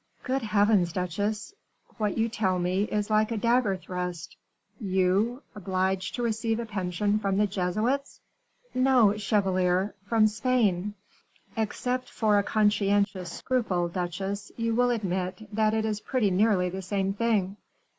[0.23, 0.91] "Good heavens!
[0.93, 1.53] duchesse,
[1.97, 4.35] what you tell me is like a dagger thrust.
[4.79, 8.19] You obliged to receive a pension from the Jesuits?"
[8.73, 9.93] "No, chevalier!
[10.09, 10.95] from Spain."
[11.55, 16.81] "Except for a conscientious scruple, duchesse, you will admit that it is pretty nearly the
[16.81, 17.57] same thing."